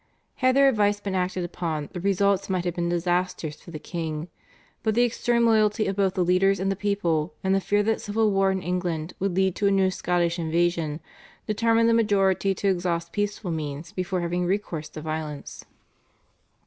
[0.37, 4.29] Had their advice been acted upon the results might have been disastrous for the king,
[4.81, 8.31] but the extreme loyalty of both the leaders and people, and the fear that civil
[8.31, 11.01] war in England would lead to a new Scottish invasion,
[11.45, 15.65] determined the majority to exhaust peaceful means before having recourse to violence.